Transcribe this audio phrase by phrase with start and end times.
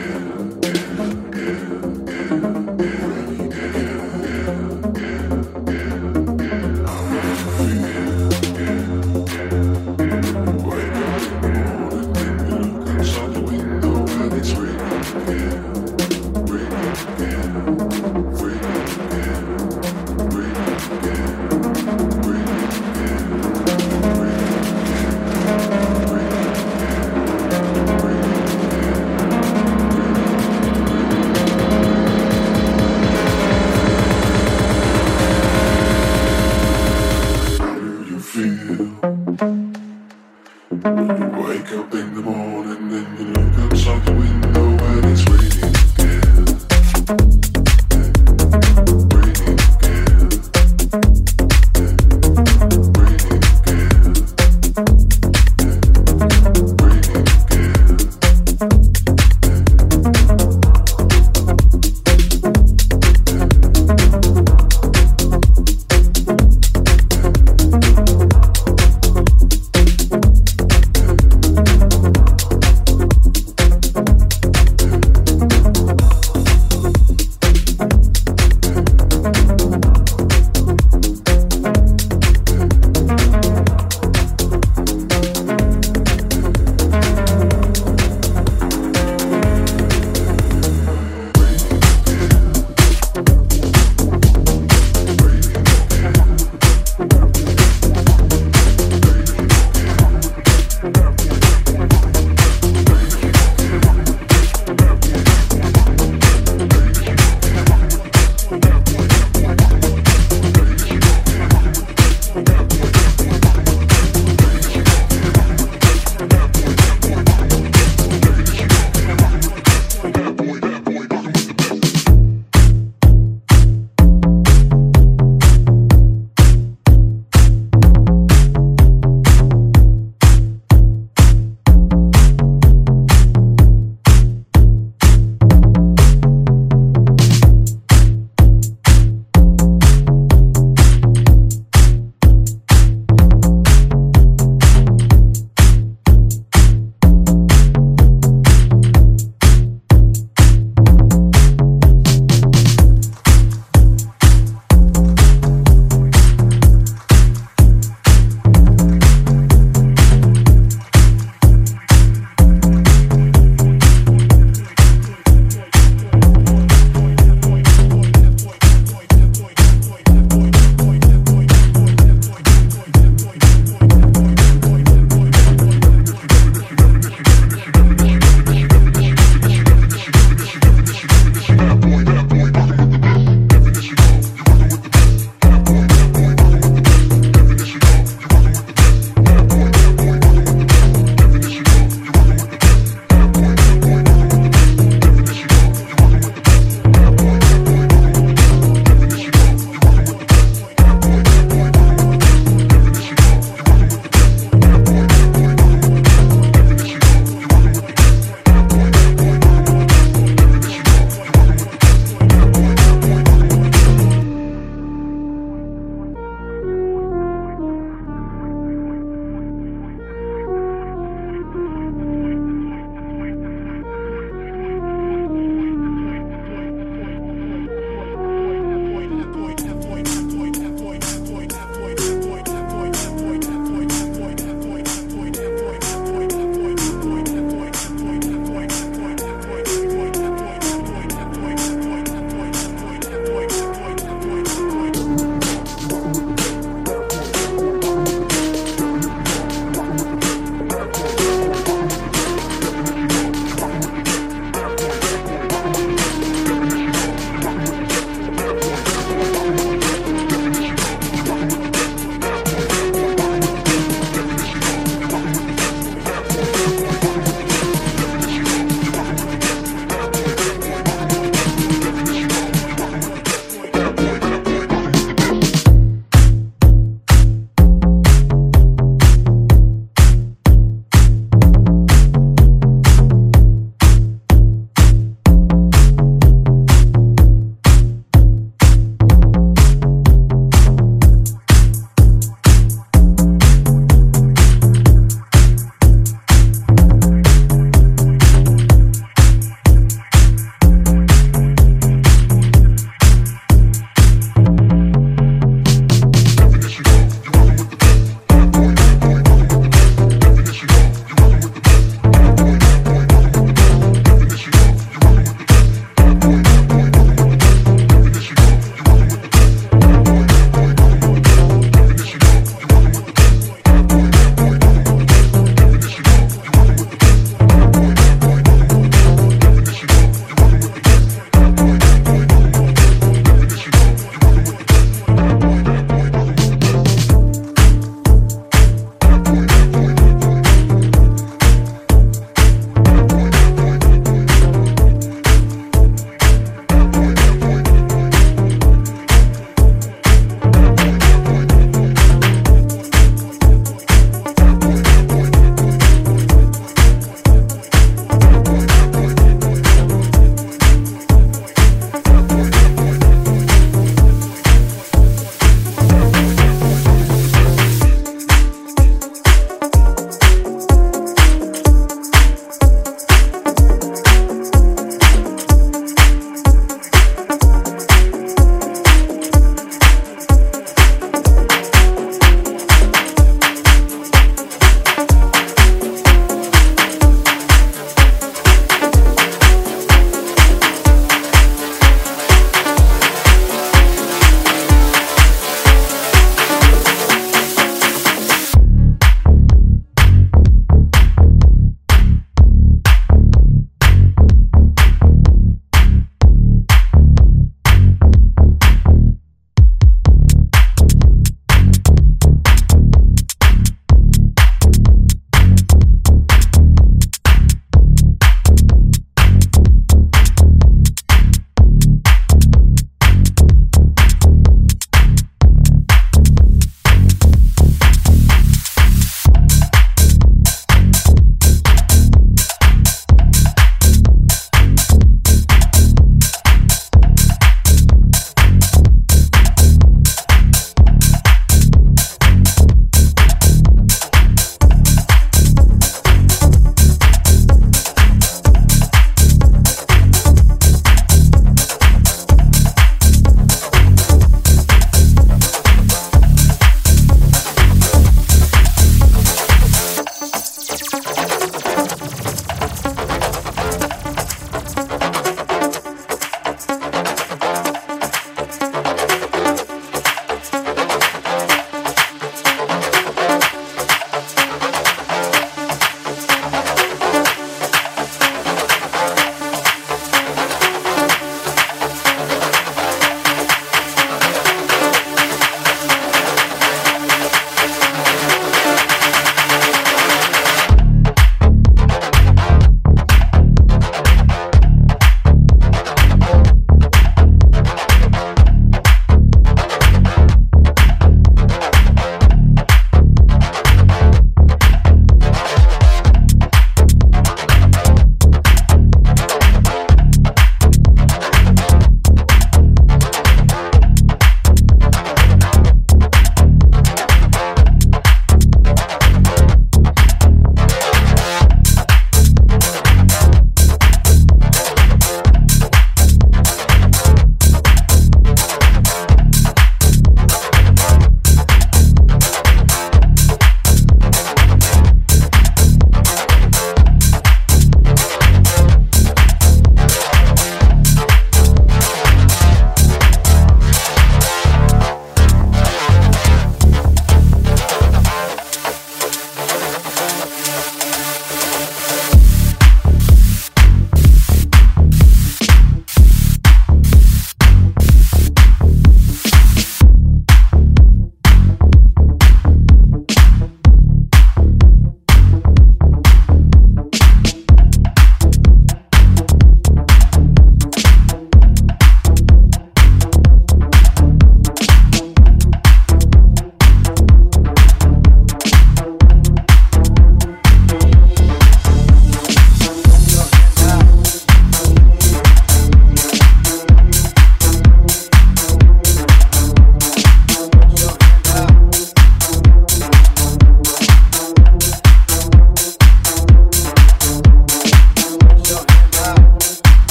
[0.00, 0.69] hand.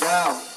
[0.00, 0.55] Down.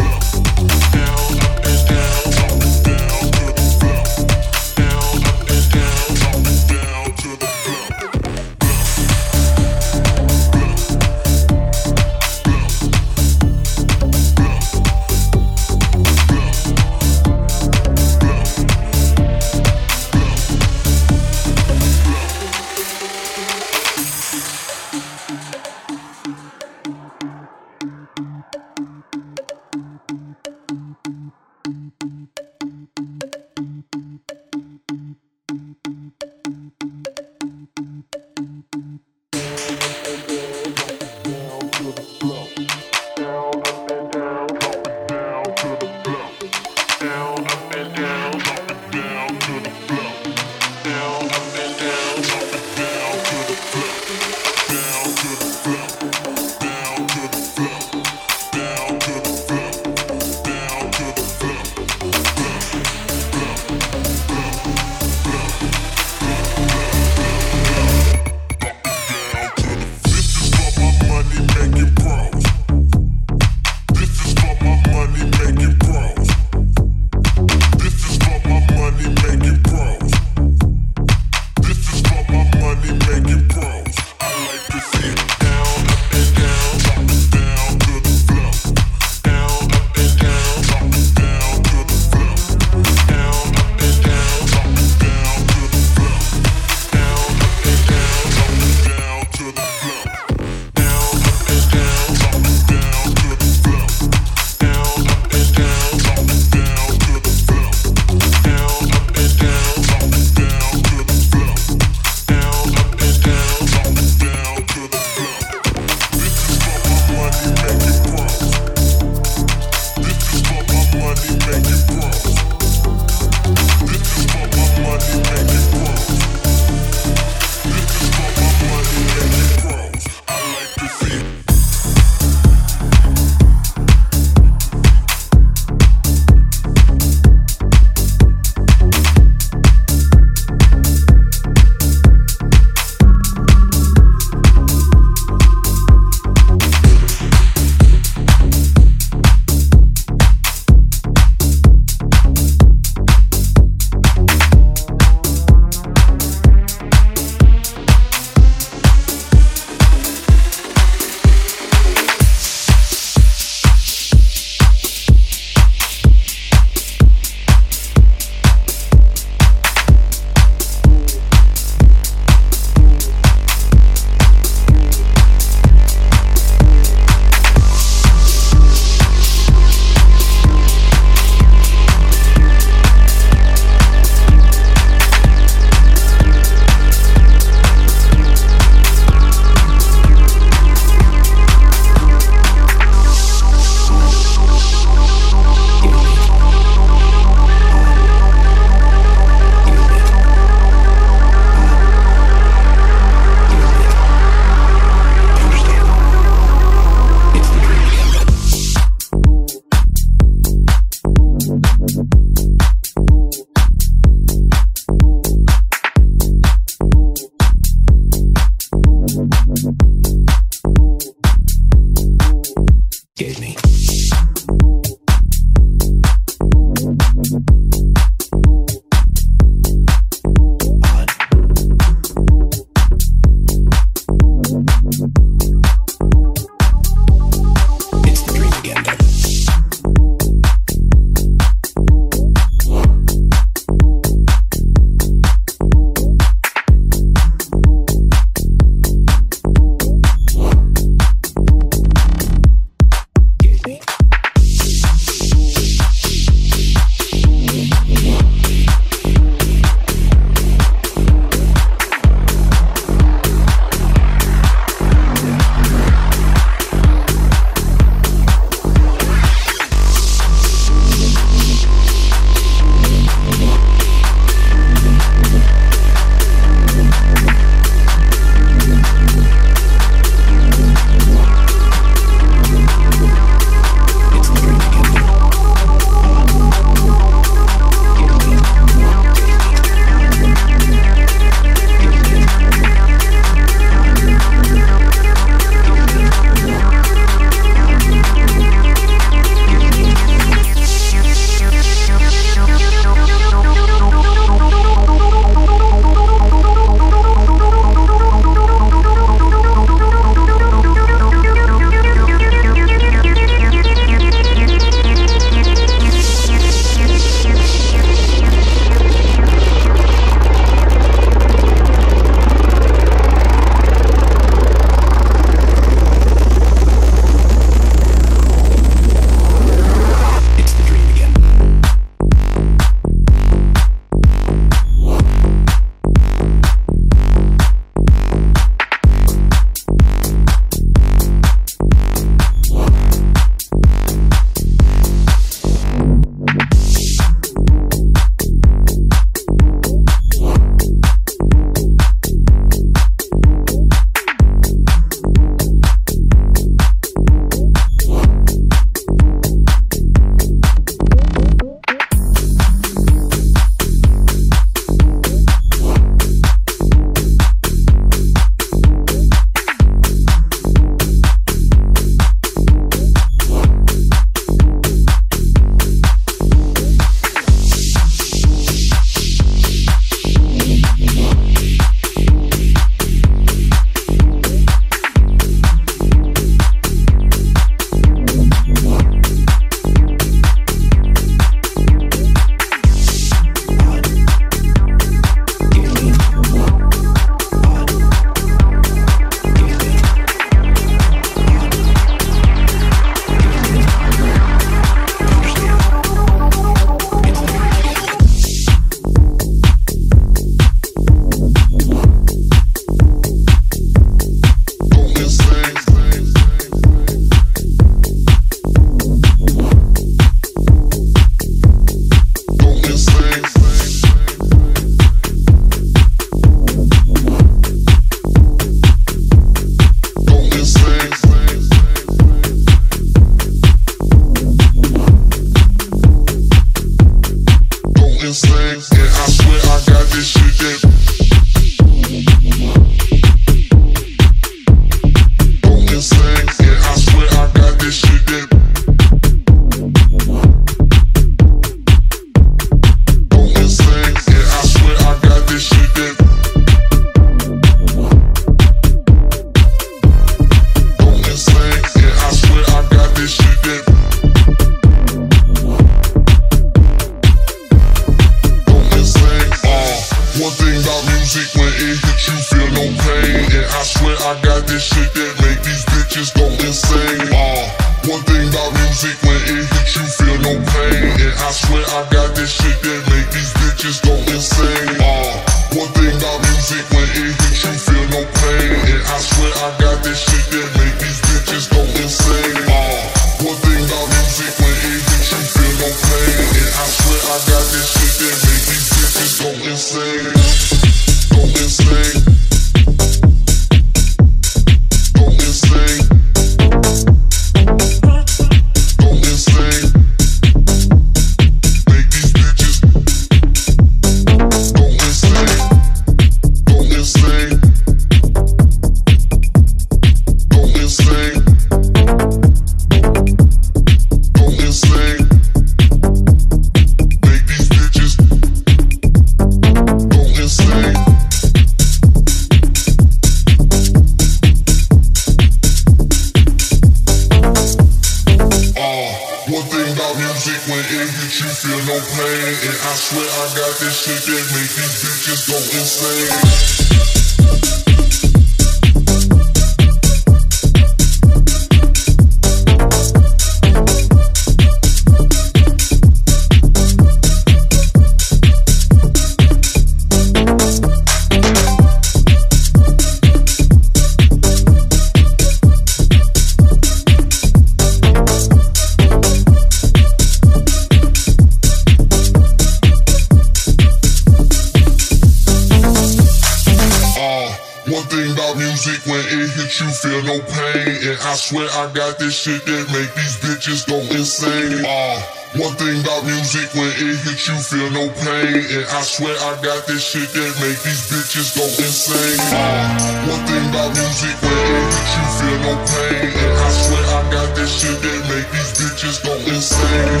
[582.18, 584.66] shit that make these bitches go insane.
[584.66, 584.98] Uh,
[585.38, 588.42] one thing about music, when it hits you, feel no pain.
[588.42, 592.18] And I swear I got this shit that make these bitches go insane.
[592.34, 596.10] Uh, one thing about music, when it hits you, feel no pain.
[596.10, 596.87] And I swear
[597.28, 600.00] like this shit that make these bitches go insane.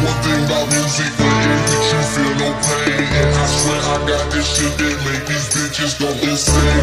[0.00, 2.96] One thing about music, man, is that you feel no pain.
[2.96, 6.80] And I swear I got this shit that make these bitches go insane.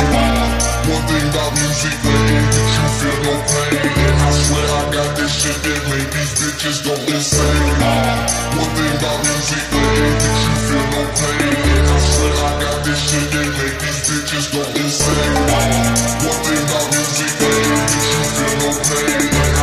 [0.90, 3.82] One thing about music, man, is that you feel no pain.
[4.04, 7.74] And I swear I got this shit that make these bitches go insane.
[8.54, 11.56] One thing about music, man, is that you feel no pain.
[11.74, 15.34] And I swear I got this shit that make these bitches go insane.
[16.22, 19.63] One thing about music, man, is that you feel no pain.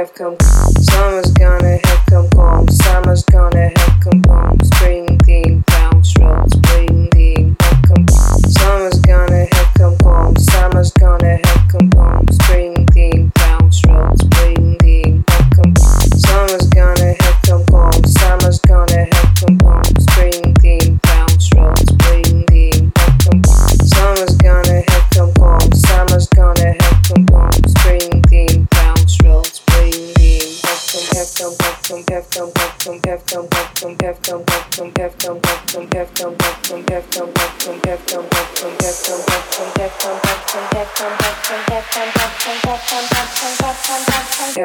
[0.00, 0.36] have come.
[0.80, 2.68] Summer's gonna have come, come.
[2.68, 4.69] Summer's gonna have come, come.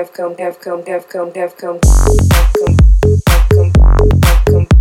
[0.05, 1.79] Defcon, come, Defcon, come, Defcon, come,
[2.27, 2.75] Defcon,
[3.49, 4.74] come, Defcon, Defcon,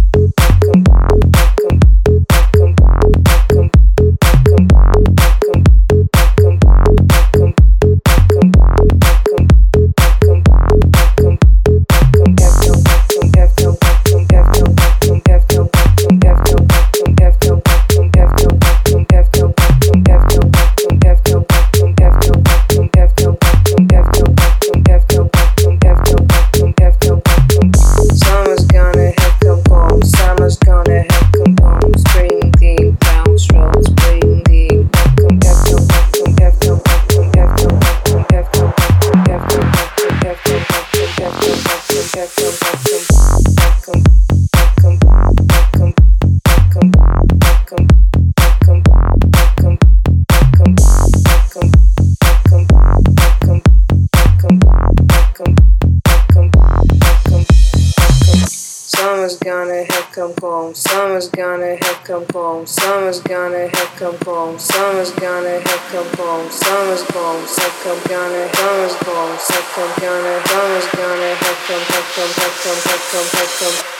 [61.14, 62.66] Summer's gonna have come home.
[62.66, 64.58] Summer's gonna have come home.
[64.58, 66.50] Summer's gonna have come home.
[66.50, 67.46] Summer's gone.
[67.46, 68.52] Suck come gonna.
[68.52, 69.38] Summer's gone.
[69.38, 70.46] Suck come gonna.
[70.48, 73.93] Summer's gonna have come have come have come have come have come.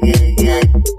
[0.00, 0.91] yeah, yeah.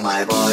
[0.00, 0.48] my boy.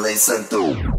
[0.00, 0.91] Listen to.